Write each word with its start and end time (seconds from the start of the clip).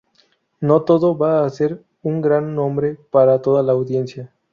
No 0.61 0.81
todo 0.83 1.15
va 1.15 1.45
a 1.45 1.49
ser 1.51 1.79
un 2.01 2.21
gran 2.21 2.55
nombre 2.55 2.97
para 3.11 3.39
toda 3.43 3.61
la 3.61 3.73
audiencia. 3.73 4.33